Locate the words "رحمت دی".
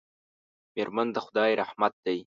1.61-2.19